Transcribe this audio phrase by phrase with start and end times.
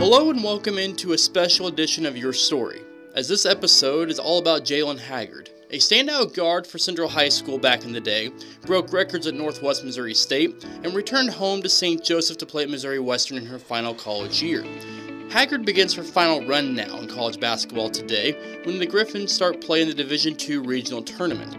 [0.00, 2.80] Hello and welcome into a special edition of Your Story,
[3.14, 5.50] as this episode is all about Jalen Haggard.
[5.72, 8.30] A standout guard for Central High School back in the day,
[8.64, 12.02] broke records at Northwest Missouri State, and returned home to St.
[12.02, 14.64] Joseph to play at Missouri Western in her final college year.
[15.28, 19.88] Haggard begins her final run now in college basketball today when the Griffins start playing
[19.88, 21.54] the Division II regional tournament.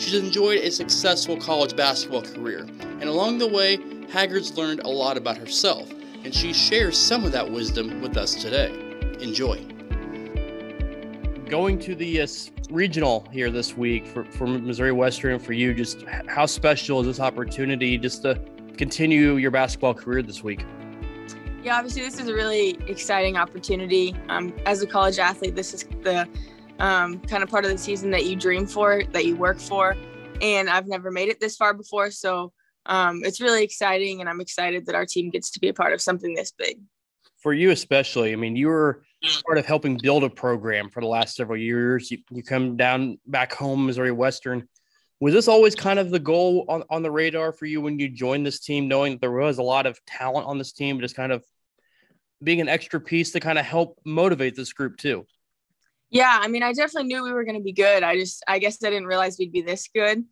[0.00, 3.78] She's enjoyed a successful college basketball career, and along the way,
[4.10, 5.93] Haggard's learned a lot about herself,
[6.24, 8.72] and she shares some of that wisdom with us today.
[9.20, 9.62] Enjoy.
[11.48, 12.26] Going to the uh,
[12.70, 17.20] regional here this week for, for Missouri Western for you, just how special is this
[17.20, 18.40] opportunity just to
[18.76, 20.64] continue your basketball career this week?
[21.62, 24.14] Yeah, obviously, this is a really exciting opportunity.
[24.28, 26.28] Um, as a college athlete, this is the
[26.78, 29.96] um, kind of part of the season that you dream for, that you work for.
[30.40, 32.10] And I've never made it this far before.
[32.10, 32.52] So
[32.86, 34.20] um, it's really exciting.
[34.20, 36.80] And I'm excited that our team gets to be a part of something this big.
[37.38, 39.04] For you, especially, I mean, you were
[39.44, 42.10] part of helping build a program for the last several years.
[42.10, 44.66] You, you come down back home, Missouri Western.
[45.20, 48.08] Was this always kind of the goal on, on the radar for you when you
[48.08, 51.16] joined this team, knowing that there was a lot of talent on this team, just
[51.16, 51.44] kind of
[52.42, 55.26] being an extra piece to kind of help motivate this group too?
[56.10, 58.02] Yeah, I mean, I definitely knew we were going to be good.
[58.02, 60.24] I just, I guess I didn't realize we'd be this good.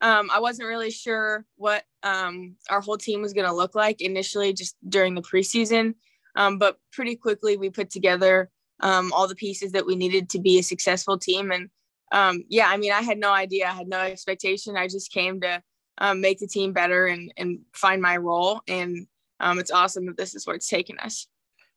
[0.00, 4.00] Um, I wasn't really sure what um, our whole team was going to look like
[4.00, 5.94] initially, just during the preseason.
[6.36, 10.38] Um, but pretty quickly, we put together um, all the pieces that we needed to
[10.38, 11.50] be a successful team.
[11.50, 11.68] And
[12.12, 14.76] um, yeah, I mean, I had no idea, I had no expectation.
[14.76, 15.62] I just came to
[15.98, 18.60] um, make the team better and, and find my role.
[18.68, 19.08] And
[19.40, 21.26] it's awesome that this is where it's taken us.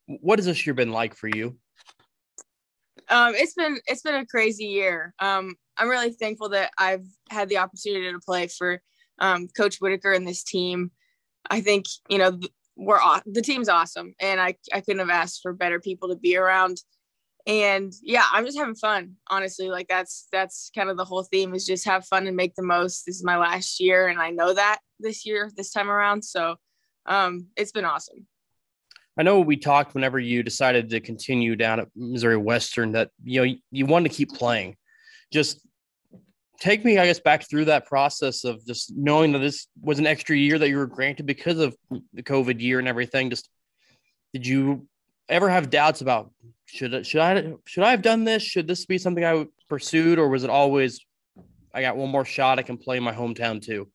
[0.06, 1.58] What has this year been like for you?
[3.10, 5.14] Um, it's been it's been a crazy year.
[5.20, 8.82] Um, I'm really thankful that I've had the opportunity to play for
[9.20, 10.92] um, Coach Whitaker and this team.
[11.50, 12.40] I think you know
[12.76, 16.38] we're the team's awesome, and I I couldn't have asked for better people to be
[16.38, 16.78] around.
[17.48, 19.16] And yeah, I'm just having fun.
[19.30, 22.56] Honestly, like that's that's kind of the whole theme is just have fun and make
[22.56, 23.06] the most.
[23.06, 26.24] This is my last year, and I know that this year, this time around.
[26.24, 26.56] So
[27.06, 28.28] um, it's been awesome.
[29.18, 33.46] I know we talked whenever you decided to continue down at Missouri Western that you
[33.46, 34.78] know you wanted to keep playing.
[35.32, 35.60] Just
[36.60, 40.08] take me, I guess, back through that process of just knowing that this was an
[40.08, 41.76] extra year that you were granted because of
[42.14, 43.30] the COVID year and everything.
[43.30, 43.50] Just
[44.34, 44.88] did you
[45.28, 46.32] ever have doubts about
[46.66, 48.44] should should I should I have done this?
[48.44, 51.06] Should this be something I pursued, or was it always
[51.74, 52.60] I got one more shot?
[52.60, 53.90] I can play my hometown too.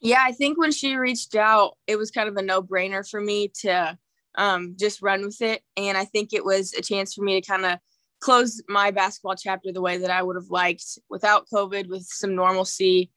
[0.00, 3.20] Yeah, I think when she reached out, it was kind of a no brainer for
[3.20, 3.98] me to
[4.36, 5.62] um, just run with it.
[5.76, 7.78] And I think it was a chance for me to kind of
[8.20, 12.34] close my basketball chapter the way that I would have liked without COVID, with some
[12.34, 13.10] normalcy,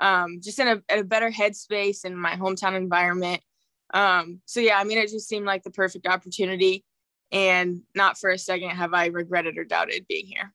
[0.00, 3.40] um, just in a, a, better headspace in my hometown environment.
[3.94, 6.84] Um, so yeah, I mean, it just seemed like the perfect opportunity,
[7.32, 10.52] and not for a second have I regretted or doubted being here.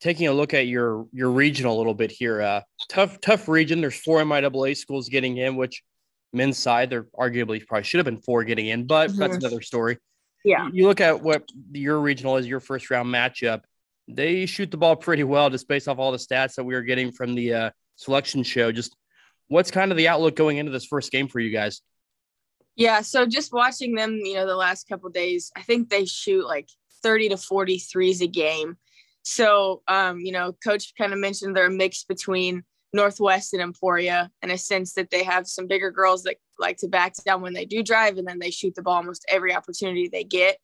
[0.00, 3.80] Taking a look at your your regional a little bit here, uh, tough tough region.
[3.80, 5.82] There's four MIAA schools getting in, which
[6.32, 9.18] men's side, there arguably probably should have been four getting in, but mm-hmm.
[9.18, 9.98] that's another story.
[10.44, 10.68] Yeah.
[10.72, 13.62] You look at what your regional is, your first round matchup.
[14.08, 16.82] They shoot the ball pretty well, just based off all the stats that we were
[16.82, 18.72] getting from the uh, selection show.
[18.72, 18.96] Just
[19.48, 21.82] what's kind of the outlook going into this first game for you guys?
[22.76, 26.46] Yeah, so just watching them, you know, the last couple days, I think they shoot
[26.46, 26.68] like
[27.02, 28.76] 30 to 40 threes a game.
[29.22, 34.30] So, um, you know, coach kind of mentioned they're a mix between Northwest and Emporia
[34.42, 37.52] in a sense that they have some bigger girls that like to back down when
[37.52, 40.56] they do drive and then they shoot the ball almost every opportunity they get.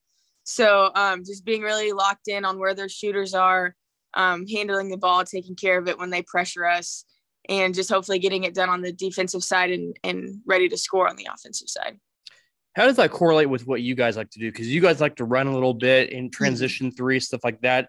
[0.44, 3.75] So um, just being really locked in on where their shooters are,
[4.15, 7.04] um, handling the ball, taking care of it when they pressure us,
[7.48, 11.09] and just hopefully getting it done on the defensive side and, and ready to score
[11.09, 11.98] on the offensive side.
[12.75, 14.50] How does that correlate with what you guys like to do?
[14.50, 17.88] Because you guys like to run a little bit in transition three, stuff like that.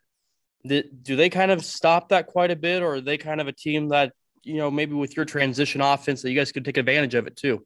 [0.66, 3.52] Do they kind of stop that quite a bit, or are they kind of a
[3.52, 4.14] team that
[4.48, 7.36] you know, maybe with your transition offense that you guys could take advantage of it
[7.36, 7.66] too.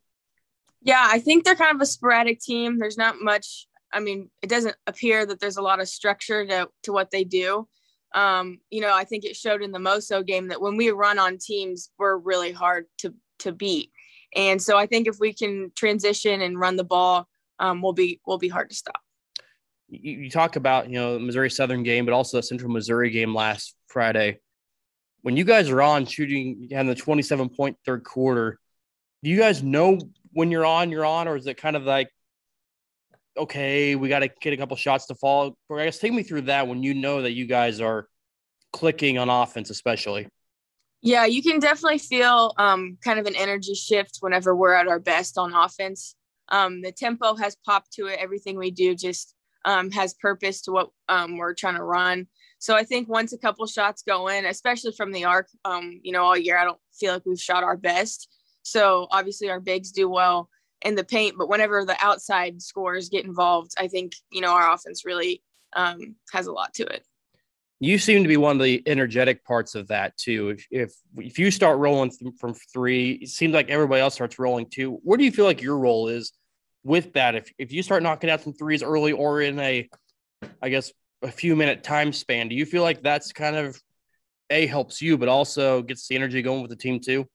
[0.81, 2.79] Yeah, I think they're kind of a sporadic team.
[2.79, 3.67] There's not much.
[3.93, 7.23] I mean, it doesn't appear that there's a lot of structure to, to what they
[7.23, 7.67] do.
[8.15, 11.19] Um, you know, I think it showed in the Moso game that when we run
[11.19, 13.91] on teams, we're really hard to to beat.
[14.35, 17.27] And so I think if we can transition and run the ball,
[17.59, 18.99] um, we'll be we'll be hard to stop.
[19.87, 23.35] You, you talk about you know Missouri Southern game, but also the Central Missouri game
[23.35, 24.39] last Friday
[25.21, 28.59] when you guys are on shooting in the 27 point third quarter,
[29.23, 29.99] do you guys know
[30.33, 32.09] when you're on, you're on, or is it kind of like,
[33.37, 35.55] okay, we got to get a couple shots to fall?
[35.69, 38.07] Or I guess take me through that when you know that you guys are
[38.73, 40.27] clicking on offense, especially.
[41.01, 44.99] Yeah, you can definitely feel um, kind of an energy shift whenever we're at our
[44.99, 46.15] best on offense.
[46.51, 48.19] um, the tempo has popped to it.
[48.19, 49.33] Everything we do just
[49.65, 52.27] um, has purpose to what um, we're trying to run.
[52.61, 56.11] So I think once a couple shots go in, especially from the arc, um, you
[56.11, 58.29] know, all year, I don't feel like we've shot our best.
[58.61, 60.47] So obviously our bigs do well
[60.83, 64.71] in the paint, but whenever the outside scores get involved, I think, you know, our
[64.71, 65.41] offense really
[65.73, 67.03] um, has a lot to it.
[67.79, 70.49] You seem to be one of the energetic parts of that too.
[70.49, 74.37] If if, if you start rolling th- from three, it seems like everybody else starts
[74.37, 74.99] rolling too.
[75.01, 76.31] Where do you feel like your role is
[76.83, 77.33] with that?
[77.33, 79.89] If if you start knocking out some threes early or in a,
[80.61, 83.81] I guess a few minute time span, do you feel like that's kind of
[84.49, 87.25] a helps you, but also gets the energy going with the team too?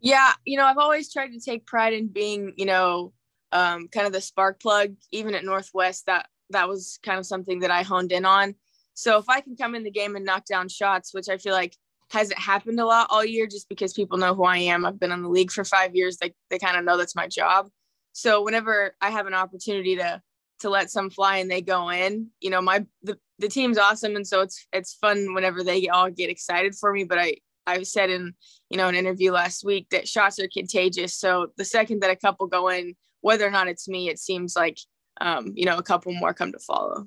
[0.00, 3.12] Yeah, you know, I've always tried to take pride in being, you know,
[3.50, 4.94] um, kind of the spark plug.
[5.10, 8.54] Even at Northwest, that that was kind of something that I honed in on.
[8.94, 11.52] So if I can come in the game and knock down shots, which I feel
[11.52, 11.76] like
[12.10, 14.86] hasn't happened a lot all year, just because people know who I am.
[14.86, 16.18] I've been in the league for five years.
[16.18, 17.68] They they kind of know that's my job.
[18.12, 20.22] So whenever I have an opportunity to
[20.60, 24.16] to let some fly and they go in, you know, my the, the team's awesome,
[24.16, 27.04] and so it's it's fun whenever they all get excited for me.
[27.04, 28.34] But I I've said in
[28.70, 31.14] you know an interview last week that shots are contagious.
[31.14, 34.56] So the second that a couple go in, whether or not it's me, it seems
[34.56, 34.78] like
[35.20, 37.06] um, you know a couple more come to follow.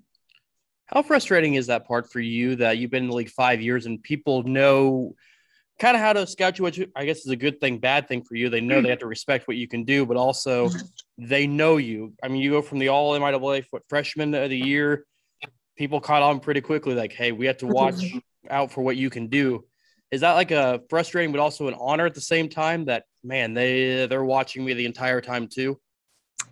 [0.86, 3.86] How frustrating is that part for you that you've been in the league five years
[3.86, 5.16] and people know
[5.82, 8.24] kind of how to scout you, which I guess is a good thing, bad thing
[8.24, 8.50] for you.
[8.50, 10.70] They know they have to respect what you can do, but also
[11.18, 12.14] they know you.
[12.24, 15.06] I mean, you go from the all MIAA freshman of the year,
[15.76, 18.04] people caught on pretty quickly, like, hey, we have to watch
[18.50, 19.66] out for what you can do
[20.12, 23.54] is that like a frustrating but also an honor at the same time that man
[23.54, 25.80] they they're watching me the entire time too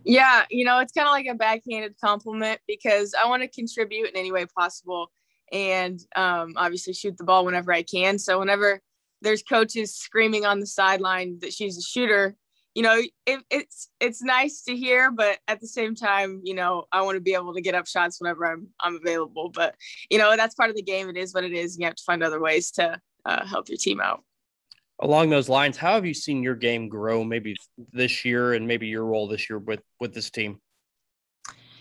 [0.05, 4.07] yeah you know it's kind of like a backhanded compliment because i want to contribute
[4.09, 5.11] in any way possible
[5.51, 8.79] and um, obviously shoot the ball whenever i can so whenever
[9.21, 12.35] there's coaches screaming on the sideline that she's a shooter
[12.75, 16.85] you know it, it's it's nice to hear but at the same time you know
[16.91, 19.75] i want to be able to get up shots whenever i'm i'm available but
[20.09, 21.95] you know that's part of the game it is what it is and you have
[21.95, 24.23] to find other ways to uh, help your team out.
[25.01, 27.55] Along those lines, how have you seen your game grow maybe
[27.93, 30.59] this year and maybe your role this year with with this team?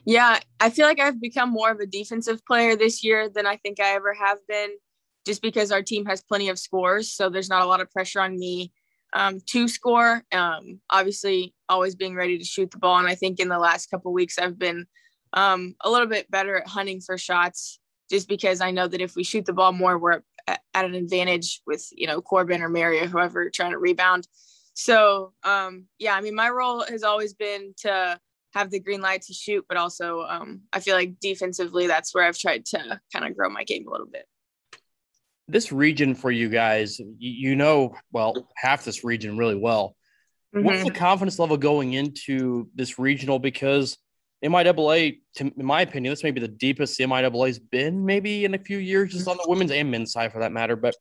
[0.04, 3.56] Yeah, I feel like I've become more of a defensive player this year than I
[3.56, 4.70] think I ever have been,
[5.28, 7.12] just because our team has plenty of scores.
[7.12, 8.72] So there's not a lot of pressure on me
[9.12, 10.24] um, to score.
[10.32, 12.96] Um, obviously, always being ready to shoot the ball.
[12.96, 14.86] And I think in the last couple weeks, I've been
[15.34, 17.78] um, a little bit better at hunting for shots,
[18.10, 21.60] just because I know that if we shoot the ball more, we're at an advantage
[21.66, 24.26] with you know Corbin or Mary or whoever trying to rebound.
[24.72, 28.18] So um, yeah, I mean my role has always been to
[28.54, 32.24] have the green light to shoot, but also um, I feel like defensively that's where
[32.24, 34.24] I've tried to kind of grow my game a little bit.
[35.48, 39.96] This region for you guys, you know, well, half this region really well.
[40.54, 40.64] Mm-hmm.
[40.64, 43.38] What's the confidence level going into this regional?
[43.38, 43.96] Because
[44.44, 48.54] MIAA, to, in my opinion, this may be the deepest the MIAA's been maybe in
[48.54, 50.76] a few years, just on the women's and men's side for that matter.
[50.76, 50.94] But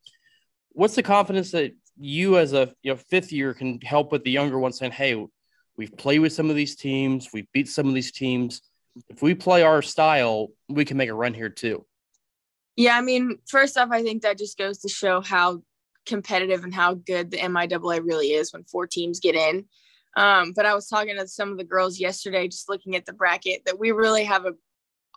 [0.72, 4.32] what's the confidence that you, as a you know, fifth year, can help with the
[4.32, 5.26] younger ones saying, hey,
[5.78, 8.62] we've played with some of these teams, we've beat some of these teams.
[9.10, 11.86] If we play our style, we can make a run here too.
[12.78, 15.64] Yeah, I mean, first off, I think that just goes to show how
[16.06, 19.66] competitive and how good the MIAA really is when four teams get in.
[20.16, 23.14] Um, but I was talking to some of the girls yesterday, just looking at the
[23.14, 24.54] bracket, that we really have a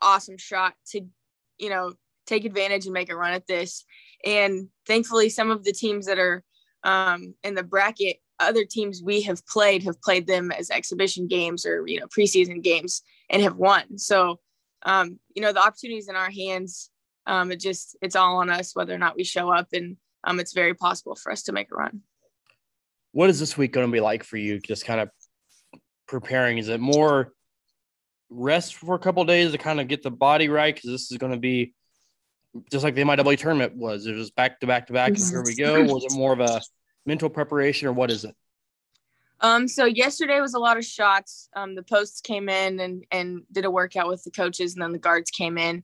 [0.02, 1.02] awesome shot to,
[1.58, 1.92] you know,
[2.26, 3.84] take advantage and make a run at this.
[4.24, 6.42] And thankfully, some of the teams that are
[6.82, 11.66] um, in the bracket, other teams we have played have played them as exhibition games
[11.66, 13.98] or you know preseason games and have won.
[13.98, 14.40] So,
[14.84, 16.90] um, you know, the opportunities in our hands.
[17.30, 20.40] Um, it just it's all on us whether or not we show up, and um,
[20.40, 22.02] it's very possible for us to make a run
[23.12, 24.58] what is this week going to be like for you?
[24.58, 25.10] Just kind of
[26.06, 26.58] preparing.
[26.58, 27.32] Is it more
[28.28, 30.74] rest for a couple days to kind of get the body right?
[30.74, 31.74] Because this is going to be
[32.70, 34.06] just like the MIAA tournament was.
[34.06, 35.16] It was back to back to back.
[35.16, 35.82] Here we go.
[35.82, 36.60] Was it more of a
[37.06, 38.34] mental preparation or what is it?
[39.42, 41.48] Um, so yesterday was a lot of shots.
[41.56, 44.92] Um, the posts came in and and did a workout with the coaches, and then
[44.92, 45.82] the guards came in.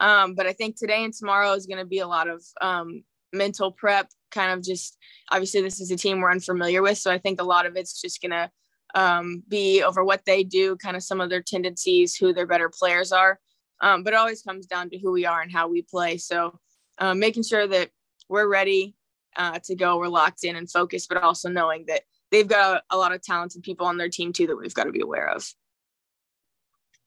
[0.00, 3.04] Um, but I think today and tomorrow is going to be a lot of um,
[3.32, 4.96] mental prep kind of just
[5.30, 8.00] obviously this is a team we're unfamiliar with so i think a lot of it's
[8.00, 8.50] just going to
[8.94, 12.68] um, be over what they do kind of some of their tendencies who their better
[12.68, 13.38] players are.
[13.80, 16.18] Um, but it always comes down to who we are and how we play.
[16.18, 16.58] So
[16.98, 17.90] um, making sure that
[18.28, 18.94] we're ready
[19.36, 22.96] uh, to go we're locked in and focused but also knowing that they've got a,
[22.96, 25.28] a lot of talented people on their team too that we've got to be aware
[25.28, 25.48] of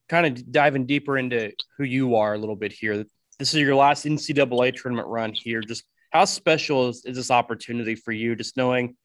[0.08, 3.04] kind of diving deeper into who you are a little bit here
[3.38, 5.84] this is your last ncaa tournament run here just
[6.14, 8.36] how special is, is this opportunity for you?
[8.36, 8.96] Just knowing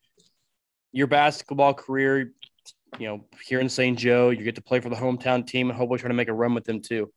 [0.92, 2.34] your basketball career,
[3.00, 3.98] you know, here in St.
[3.98, 6.34] Joe, you get to play for the hometown team and hopefully try to make a
[6.34, 7.12] run with them too.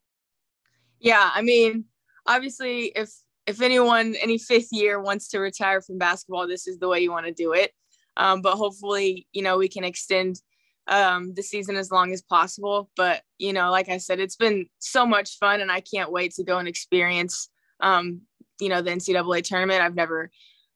[0.98, 1.84] Yeah, I mean,
[2.26, 3.10] obviously, if
[3.46, 7.10] if anyone any fifth year wants to retire from basketball, this is the way you
[7.10, 7.72] want to do it.
[8.16, 10.40] Um, but hopefully, you know, we can extend
[10.88, 12.90] um, the season as long as possible.
[12.96, 16.34] But you know, like I said, it's been so much fun, and I can't wait
[16.34, 17.48] to go and experience,
[17.80, 18.22] um,
[18.60, 19.82] you know, the NCAA tournament.
[19.82, 20.30] I've never,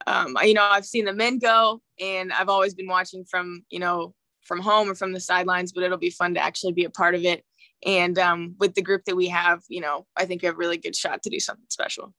[0.07, 3.79] um, you know, I've seen the men go, and I've always been watching from, you
[3.79, 5.73] know, from home or from the sidelines.
[5.73, 7.45] But it'll be fun to actually be a part of it.
[7.85, 10.59] And um, with the group that we have, you know, I think we have a
[10.59, 12.15] really good shot to do something special.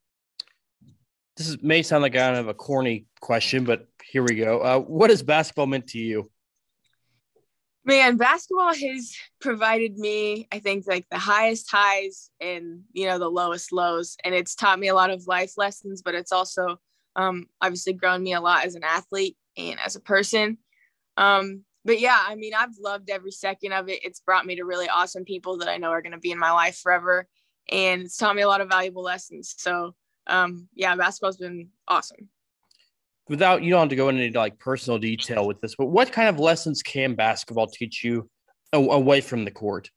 [1.36, 4.60] This is, may sound like kind of a corny question, but here we go.
[4.60, 6.30] Uh, what has basketball meant to you?
[7.88, 13.32] Man, basketball has provided me, I think, like the highest highs and you know the
[13.32, 16.02] lowest lows, and it's taught me a lot of life lessons.
[16.02, 16.82] But it's also
[17.16, 20.58] um, obviously grown me a lot as an athlete and as a person.
[21.16, 24.04] Um, but yeah, I mean, I've loved every second of it.
[24.04, 26.40] It's brought me to really awesome people that I know are going to be in
[26.40, 27.26] my life forever,
[27.72, 29.56] and it's taught me a lot of valuable lessons.
[29.58, 29.96] So
[30.28, 32.28] um, yeah, basketball's been awesome
[33.30, 36.30] without you don't have to go into like personal detail with this, but what kind
[36.30, 38.30] of lessons can basketball teach you
[38.74, 39.90] away from the court?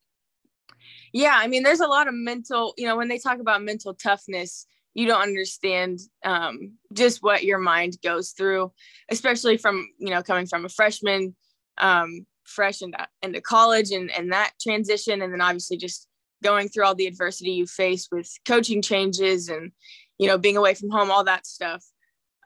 [1.13, 3.95] Yeah, I mean, there's a lot of mental, you know, when they talk about mental
[3.95, 8.73] toughness, you don't understand um, just what your mind goes through,
[9.11, 11.35] especially from, you know, coming from a freshman,
[11.79, 15.23] um, fresh into, into college and, and that transition.
[15.23, 16.07] And then obviously just
[16.43, 19.73] going through all the adversity you face with coaching changes and,
[20.19, 21.85] you know, being away from home, all that stuff.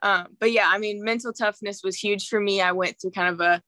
[0.05, 2.61] Um, but yeah, I mean, mental toughness was huge for me.
[2.61, 3.59] I went through kind of a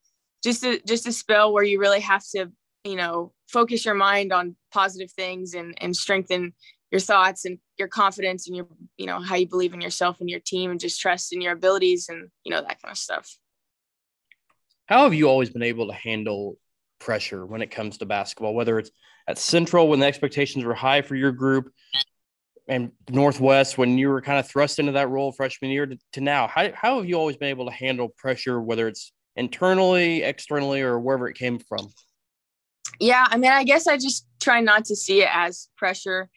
[0.43, 2.51] just a just a spell where you really have to,
[2.83, 6.53] you know, focus your mind on positive things and and strengthen
[6.91, 8.67] your thoughts and your confidence and your
[8.97, 11.53] you know how you believe in yourself and your team and just trust in your
[11.53, 13.35] abilities and you know that kind of stuff.
[14.85, 16.59] How have you always been able to handle
[16.99, 18.91] pressure when it comes to basketball, whether it's
[19.27, 21.71] at Central when the expectations were high for your group,
[22.67, 26.21] and Northwest when you were kind of thrust into that role freshman year to, to,
[26.21, 26.47] now?
[26.47, 30.99] How, how have you always been able to handle pressure, whether it's internally, externally, or
[30.99, 31.87] wherever it came from?
[32.99, 36.29] Yeah, I mean, I guess I just try not to see it as pressure.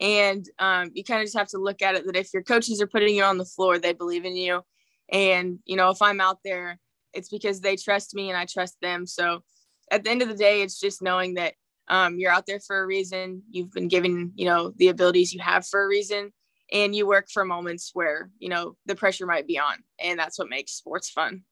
[0.00, 2.80] And um, you kind of just have to look at it that if your coaches
[2.82, 4.62] are putting you on the floor, they believe in you.
[5.10, 6.78] And, you know, if I'm out there,
[7.12, 9.06] it's because they trust me and I trust them.
[9.06, 9.42] So
[9.90, 11.54] at the end of the day, it's just knowing that
[11.88, 13.42] um, you're out there for a reason.
[13.50, 16.32] You've been given you know the abilities you have for a reason.
[16.72, 19.76] And you work for moments where you know the pressure might be on.
[20.00, 21.42] And that's what makes sports fun.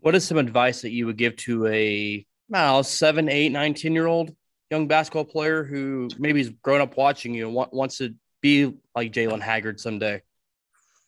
[0.00, 3.92] What is some advice that you would give to a know, seven eight nine ten
[3.92, 4.34] year old
[4.70, 9.12] young basketball player who maybe has grown up watching you and wants to be like
[9.12, 10.22] jalen haggard someday?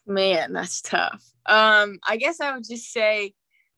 [0.06, 1.22] Man that's tough.
[1.46, 3.34] Um i guess i would just say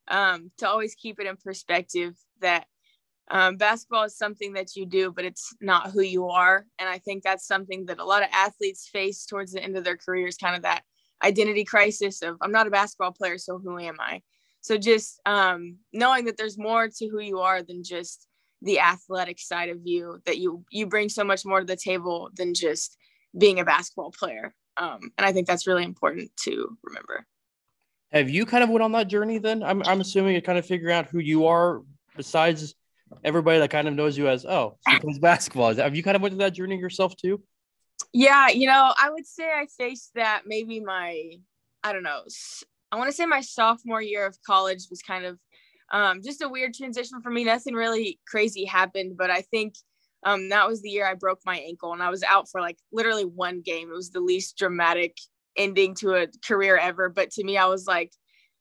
[0.09, 2.67] um to always keep it in perspective that
[3.31, 6.67] um, basketball is something that you do, but it's not who you are.
[6.79, 9.85] And I think that's something that a lot of athletes face towards the end of
[9.85, 10.83] their careers, kind of that
[11.23, 14.23] identity crisis of I'm not a basketball player, so who am I?
[14.63, 18.27] So just um, knowing that there's more to who you are than just
[18.63, 22.31] the athletic side of you, that you you bring so much more to the table
[22.35, 22.97] than just
[23.39, 24.55] being a basketball player.
[24.77, 27.27] Um, and I think that's really important to remember.
[28.13, 29.63] Have you kind of went on that journey then?
[29.63, 31.83] I'm, I'm assuming you kind of figuring out who you are
[32.17, 32.75] besides
[33.25, 35.75] everybody that kind of knows you as oh she plays basketball.
[35.75, 37.43] Have you kind of went through that journey yourself too?
[38.12, 41.31] Yeah you know i would say i faced that maybe my
[41.85, 42.23] i don't know
[42.90, 45.38] i want to say my sophomore year of college was kind of
[45.93, 47.43] um, just a weird transition for me.
[47.43, 49.75] Nothing really crazy happened but i think
[50.25, 52.79] um, that was the year i broke my ankle and i was out for like
[52.93, 53.90] literally one game.
[53.90, 55.17] It was the least dramatic
[55.57, 58.12] ending to a career ever but to me i was like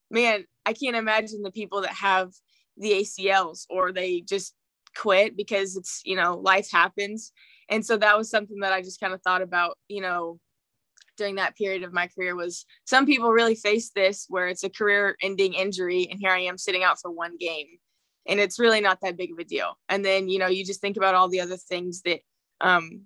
[0.10, 2.32] man i can't imagine the people that have
[2.80, 4.54] the ACLs or they just
[4.96, 7.32] quit because it's, you know, life happens.
[7.70, 10.40] And so that was something that I just kind of thought about, you know,
[11.18, 14.70] during that period of my career was some people really face this where it's a
[14.70, 17.68] career ending injury and here I am sitting out for one game
[18.26, 19.78] and it's really not that big of a deal.
[19.90, 22.22] And then, you know, you just think about all the other things that
[22.62, 23.02] um,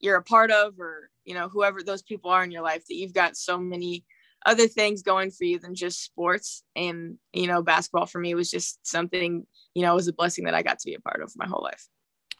[0.00, 2.96] you're a part of or, you know, whoever those people are in your life that
[2.96, 4.04] you've got so many
[4.44, 6.62] other things going for you than just sports.
[6.76, 10.44] And, you know, basketball for me was just something, you know, it was a blessing
[10.44, 11.86] that I got to be a part of my whole life.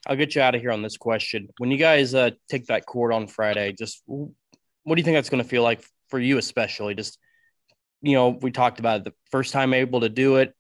[0.07, 1.49] I'll get you out of here on this question.
[1.59, 5.31] When you guys uh, take that court on Friday, just what do you think that's
[5.31, 6.95] going to feel like for you, especially?
[6.95, 7.19] Just,
[8.03, 10.55] you know, we talked about it, the first time able to do it.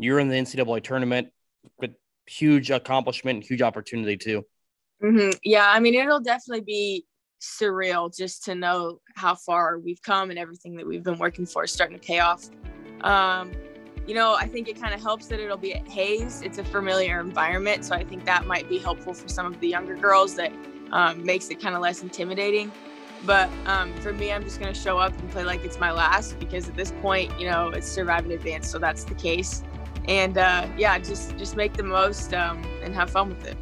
[0.00, 1.28] You're in the NCAA tournament,
[1.78, 1.92] but
[2.26, 4.44] huge accomplishment, huge opportunity too.
[5.02, 5.30] Mm-hmm.
[5.44, 7.06] Yeah, I mean, it'll definitely be
[7.40, 11.64] surreal just to know how far we've come and everything that we've been working for
[11.64, 12.48] is starting to pay off.
[13.02, 13.52] Um,
[14.06, 16.40] you know, I think it kind of helps that it'll be at Hays.
[16.40, 19.68] It's a familiar environment, so I think that might be helpful for some of the
[19.68, 20.34] younger girls.
[20.34, 20.50] That
[20.92, 22.72] um, makes it kind of less intimidating.
[23.26, 25.90] But um, for me, I'm just going to show up and play like it's my
[25.90, 29.62] last because at this point, you know, it's survive and advance, so that's the case.
[30.06, 33.58] And uh, yeah, just just make the most um, and have fun with it.